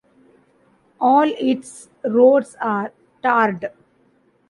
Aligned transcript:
All 0.99 1.27
its 1.37 1.87
roads 2.03 2.55
are 2.59 2.91
tarred. 3.21 3.69